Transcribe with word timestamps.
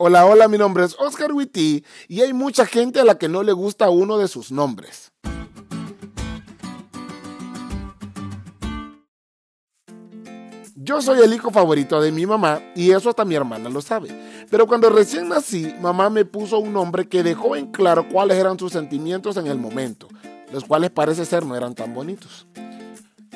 Hola, 0.00 0.26
hola, 0.26 0.46
mi 0.46 0.58
nombre 0.58 0.84
es 0.84 0.94
Oscar 1.00 1.32
Witty 1.32 1.84
y 2.06 2.20
hay 2.20 2.32
mucha 2.32 2.64
gente 2.64 3.00
a 3.00 3.04
la 3.04 3.18
que 3.18 3.28
no 3.28 3.42
le 3.42 3.50
gusta 3.50 3.90
uno 3.90 4.16
de 4.16 4.28
sus 4.28 4.52
nombres. 4.52 5.10
Yo 10.76 11.02
soy 11.02 11.18
el 11.18 11.34
hijo 11.34 11.50
favorito 11.50 12.00
de 12.00 12.12
mi 12.12 12.26
mamá 12.26 12.62
y 12.76 12.92
eso 12.92 13.10
hasta 13.10 13.24
mi 13.24 13.34
hermana 13.34 13.70
lo 13.70 13.82
sabe. 13.82 14.10
Pero 14.48 14.68
cuando 14.68 14.88
recién 14.88 15.28
nací, 15.28 15.74
mamá 15.80 16.10
me 16.10 16.24
puso 16.24 16.60
un 16.60 16.72
nombre 16.72 17.08
que 17.08 17.24
dejó 17.24 17.56
en 17.56 17.72
claro 17.72 18.08
cuáles 18.08 18.38
eran 18.38 18.56
sus 18.56 18.70
sentimientos 18.70 19.36
en 19.36 19.48
el 19.48 19.58
momento, 19.58 20.06
los 20.52 20.64
cuales 20.64 20.92
parece 20.92 21.24
ser 21.24 21.44
no 21.44 21.56
eran 21.56 21.74
tan 21.74 21.92
bonitos. 21.92 22.46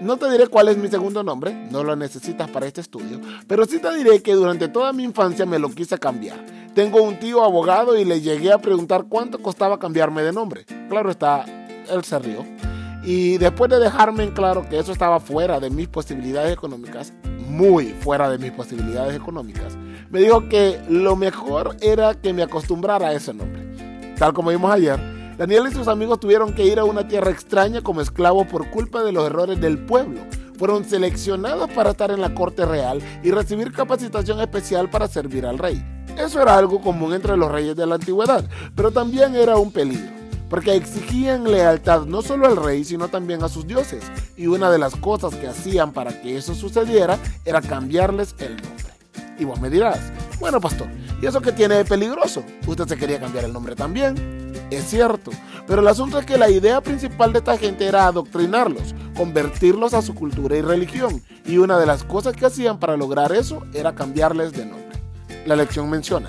No 0.00 0.16
te 0.16 0.30
diré 0.30 0.46
cuál 0.46 0.68
es 0.68 0.76
mi 0.76 0.86
segundo 0.86 1.24
nombre, 1.24 1.52
no 1.72 1.82
lo 1.82 1.96
necesitas 1.96 2.48
para 2.48 2.66
este 2.66 2.80
estudio, 2.80 3.20
pero 3.48 3.64
sí 3.64 3.80
te 3.80 3.92
diré 3.96 4.22
que 4.22 4.32
durante 4.32 4.68
toda 4.68 4.92
mi 4.92 5.02
infancia 5.02 5.44
me 5.44 5.58
lo 5.58 5.70
quise 5.70 5.98
cambiar. 5.98 6.38
Tengo 6.72 7.02
un 7.02 7.18
tío 7.18 7.42
abogado 7.42 7.98
y 7.98 8.04
le 8.04 8.20
llegué 8.20 8.52
a 8.52 8.58
preguntar 8.58 9.06
cuánto 9.08 9.40
costaba 9.40 9.80
cambiarme 9.80 10.22
de 10.22 10.32
nombre. 10.32 10.66
Claro 10.88 11.10
está, 11.10 11.44
él 11.90 12.04
se 12.04 12.16
rió. 12.20 12.44
Y 13.02 13.38
después 13.38 13.70
de 13.70 13.80
dejarme 13.80 14.22
en 14.22 14.30
claro 14.30 14.68
que 14.68 14.78
eso 14.78 14.92
estaba 14.92 15.18
fuera 15.18 15.58
de 15.58 15.70
mis 15.70 15.88
posibilidades 15.88 16.52
económicas, 16.52 17.12
muy 17.48 17.86
fuera 17.86 18.30
de 18.30 18.38
mis 18.38 18.52
posibilidades 18.52 19.16
económicas, 19.16 19.76
me 20.10 20.20
dijo 20.20 20.48
que 20.48 20.80
lo 20.88 21.16
mejor 21.16 21.76
era 21.80 22.14
que 22.14 22.32
me 22.32 22.44
acostumbrara 22.44 23.08
a 23.08 23.12
ese 23.14 23.34
nombre. 23.34 24.14
Tal 24.16 24.32
como 24.32 24.50
vimos 24.50 24.70
ayer, 24.70 25.17
Daniel 25.38 25.68
y 25.70 25.72
sus 25.72 25.86
amigos 25.86 26.18
tuvieron 26.18 26.52
que 26.52 26.66
ir 26.66 26.80
a 26.80 26.84
una 26.84 27.06
tierra 27.06 27.30
extraña 27.30 27.80
como 27.80 28.00
esclavos 28.00 28.48
por 28.48 28.68
culpa 28.70 29.04
de 29.04 29.12
los 29.12 29.24
errores 29.24 29.60
del 29.60 29.78
pueblo. 29.78 30.20
Fueron 30.58 30.84
seleccionados 30.84 31.70
para 31.70 31.90
estar 31.90 32.10
en 32.10 32.20
la 32.20 32.34
corte 32.34 32.66
real 32.66 33.00
y 33.22 33.30
recibir 33.30 33.72
capacitación 33.72 34.40
especial 34.40 34.90
para 34.90 35.06
servir 35.06 35.46
al 35.46 35.58
rey. 35.58 35.80
Eso 36.18 36.42
era 36.42 36.58
algo 36.58 36.80
común 36.80 37.14
entre 37.14 37.36
los 37.36 37.52
reyes 37.52 37.76
de 37.76 37.86
la 37.86 37.94
antigüedad, 37.94 38.50
pero 38.74 38.90
también 38.90 39.36
era 39.36 39.56
un 39.58 39.70
peligro, 39.70 40.10
porque 40.50 40.74
exigían 40.74 41.44
lealtad 41.44 42.06
no 42.06 42.20
solo 42.20 42.48
al 42.48 42.56
rey, 42.56 42.82
sino 42.82 43.06
también 43.06 43.44
a 43.44 43.48
sus 43.48 43.64
dioses. 43.64 44.02
Y 44.36 44.48
una 44.48 44.72
de 44.72 44.78
las 44.78 44.96
cosas 44.96 45.36
que 45.36 45.46
hacían 45.46 45.92
para 45.92 46.20
que 46.20 46.36
eso 46.36 46.56
sucediera 46.56 47.16
era 47.44 47.62
cambiarles 47.62 48.34
el 48.40 48.56
nombre. 48.56 48.92
Y 49.38 49.44
vos 49.44 49.60
me 49.60 49.70
dirás, 49.70 50.00
bueno 50.40 50.60
pastor, 50.60 50.88
¿y 51.22 51.26
eso 51.26 51.40
qué 51.40 51.52
tiene 51.52 51.76
de 51.76 51.84
peligroso? 51.84 52.42
¿Usted 52.66 52.88
se 52.88 52.96
quería 52.96 53.20
cambiar 53.20 53.44
el 53.44 53.52
nombre 53.52 53.76
también? 53.76 54.37
Es 54.70 54.84
cierto, 54.84 55.30
pero 55.66 55.80
el 55.80 55.88
asunto 55.88 56.18
es 56.18 56.26
que 56.26 56.36
la 56.36 56.50
idea 56.50 56.82
principal 56.82 57.32
de 57.32 57.38
esta 57.38 57.56
gente 57.56 57.86
era 57.86 58.06
adoctrinarlos, 58.06 58.94
convertirlos 59.16 59.94
a 59.94 60.02
su 60.02 60.14
cultura 60.14 60.56
y 60.56 60.62
religión, 60.62 61.22
y 61.46 61.56
una 61.56 61.78
de 61.78 61.86
las 61.86 62.04
cosas 62.04 62.36
que 62.36 62.44
hacían 62.44 62.78
para 62.78 62.96
lograr 62.96 63.32
eso 63.32 63.62
era 63.72 63.94
cambiarles 63.94 64.52
de 64.52 64.66
nombre. 64.66 65.02
La 65.46 65.56
lección 65.56 65.88
menciona, 65.88 66.28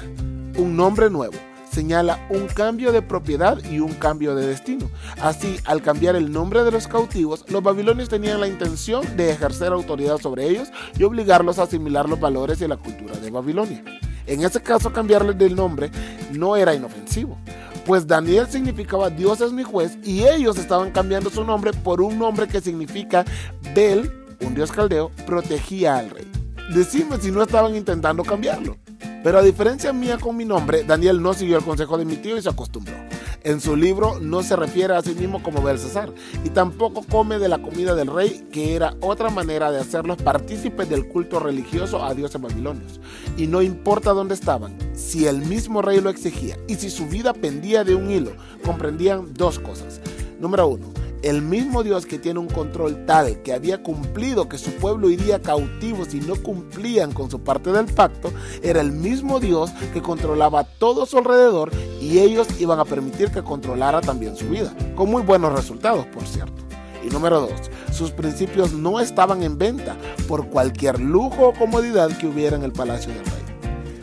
un 0.58 0.78
nombre 0.78 1.10
nuevo 1.10 1.36
señala 1.70 2.26
un 2.30 2.48
cambio 2.48 2.92
de 2.92 3.02
propiedad 3.02 3.58
y 3.72 3.80
un 3.80 3.94
cambio 3.94 4.36
de 4.36 4.48
destino. 4.48 4.90
Así, 5.22 5.58
al 5.66 5.82
cambiar 5.82 6.16
el 6.16 6.32
nombre 6.32 6.64
de 6.64 6.72
los 6.72 6.88
cautivos, 6.88 7.46
los 7.48 7.62
babilonios 7.62 8.10
tenían 8.10 8.42
la 8.42 8.48
intención 8.48 9.06
de 9.16 9.32
ejercer 9.32 9.72
autoridad 9.72 10.18
sobre 10.18 10.48
ellos 10.48 10.70
y 10.98 11.04
obligarlos 11.04 11.60
a 11.60 11.64
asimilar 11.64 12.10
los 12.10 12.20
valores 12.20 12.60
y 12.62 12.68
la 12.68 12.78
cultura 12.78 13.16
de 13.18 13.30
Babilonia. 13.30 13.84
En 14.26 14.44
ese 14.44 14.62
caso, 14.62 14.92
cambiarles 14.92 15.38
del 15.38 15.56
nombre 15.56 15.92
no 16.32 16.56
era 16.56 16.74
inofensivo 16.74 17.38
pues 17.86 18.08
Daniel 18.08 18.48
significaba 18.50 19.10
Dios 19.10 19.42
es 19.42 19.52
mi 19.52 19.64
juez 19.64 19.98
y 20.04 20.24
ellos 20.24 20.58
estaban 20.58 20.92
cambiando 20.92 21.30
su 21.30 21.44
nombre 21.44 21.72
por 21.72 22.02
un 22.02 22.20
nombre 22.20 22.48
que 22.48 22.62
significa 22.62 23.26
Bel, 23.74 24.12
un 24.42 24.56
dios 24.56 24.72
caldeo, 24.72 25.12
protegía 25.26 25.98
al 25.98 26.10
rey. 26.10 26.30
Decime 26.74 27.18
si 27.20 27.32
no 27.32 27.42
estaban 27.42 27.76
intentando 27.76 28.24
cambiarlo. 28.24 28.78
Pero 29.24 29.40
a 29.40 29.42
diferencia 29.42 29.92
mía 29.92 30.18
con 30.18 30.38
mi 30.38 30.46
nombre, 30.46 30.84
Daniel 30.84 31.22
no 31.22 31.34
siguió 31.34 31.58
el 31.58 31.64
consejo 31.64 31.98
de 31.98 32.06
mi 32.06 32.16
tío 32.16 32.38
y 32.38 32.42
se 32.42 32.50
acostumbró. 32.50 32.96
En 33.44 33.60
su 33.62 33.76
libro 33.76 34.20
no 34.20 34.44
se 34.44 34.56
refiere 34.56 34.96
a 34.96 35.02
sí 35.02 35.14
mismo 35.16 35.42
como 35.44 35.62
Belsasar 35.62 36.14
y 36.44 36.50
tampoco 36.50 37.04
come 37.10 37.40
de 37.40 37.50
la 37.50 37.62
comida 37.62 37.96
del 37.96 38.08
rey, 38.08 38.48
que 38.52 38.76
era 38.76 38.96
otra 39.02 39.30
manera 39.30 39.72
de 39.72 39.80
hacerlos 39.80 40.22
partícipes 40.22 40.90
del 40.90 41.08
culto 41.08 41.40
religioso 41.40 42.04
a 42.04 42.14
dioses 42.14 42.42
babilonios. 42.42 43.00
Y 43.38 43.48
no 43.48 43.62
importa 43.62 44.12
dónde 44.12 44.36
estaban, 44.36 44.78
si 44.94 45.26
el 45.28 45.40
mismo 45.40 45.82
rey 45.82 46.02
lo 46.02 46.10
exigía 46.10 46.58
y 46.68 46.76
si 46.76 46.90
su 46.90 47.08
vida 47.08 47.34
pendía 47.34 47.84
de 47.84 47.96
un 47.96 48.10
hilo, 48.10 48.32
comprendían 48.64 49.34
dos 49.34 49.60
cosas. 49.60 50.02
Número 50.40 50.68
uno, 50.68 50.88
el 51.22 51.42
mismo 51.42 51.84
Dios 51.84 52.06
que 52.06 52.18
tiene 52.18 52.40
un 52.40 52.48
control 52.48 53.06
tal 53.06 53.42
que 53.42 53.54
había 53.54 53.84
cumplido 53.84 54.48
que 54.48 54.58
su 54.58 54.72
pueblo 54.72 55.10
iría 55.10 55.42
cautivo 55.42 56.06
si 56.06 56.20
no 56.20 56.36
cumplían 56.36 57.12
con 57.12 57.30
su 57.30 57.42
parte 57.42 57.72
del 57.72 57.86
pacto, 57.86 58.32
era 58.64 58.82
el 58.82 58.92
mismo 58.92 59.40
Dios 59.40 59.72
que 59.94 60.02
controlaba 60.02 60.64
todo 60.64 61.06
su 61.06 61.18
alrededor 61.18 61.72
y 62.00 62.20
ellos 62.20 62.48
iban 62.60 62.80
a 62.80 62.86
permitir 62.86 63.32
que 63.32 63.44
controlara 63.44 64.02
también 64.02 64.36
su 64.38 64.48
vida, 64.48 64.74
con 64.96 65.10
muy 65.10 65.22
buenos 65.22 65.54
resultados, 65.54 66.06
por 66.08 66.24
cierto. 66.24 66.64
Y 67.06 67.10
número 67.10 67.42
dos, 67.42 67.72
sus 67.92 68.12
principios 68.12 68.74
no 68.74 69.00
estaban 69.00 69.44
en 69.44 69.58
venta 69.58 69.98
por 70.28 70.48
cualquier 70.48 71.00
lujo 71.00 71.50
o 71.50 71.54
comodidad 71.54 72.10
que 72.18 72.28
hubiera 72.28 72.56
en 72.56 72.64
el 72.64 72.72
palacio 72.72 73.14
del 73.14 73.26
rey. 73.26 73.34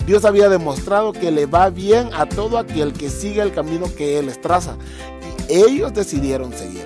Dios 0.07 0.25
había 0.25 0.49
demostrado 0.49 1.13
que 1.13 1.31
le 1.31 1.47
va 1.47 1.69
bien 1.69 2.11
a 2.15 2.27
todo 2.27 2.59
aquel 2.59 2.93
que 2.93 3.11
sigue 3.11 3.43
el 3.43 3.53
camino 3.53 3.87
que 3.97 4.19
Él 4.19 4.27
les 4.27 4.41
traza 4.41 4.77
y 5.49 5.55
ellos 5.55 5.93
decidieron 5.93 6.53
seguir 6.53 6.86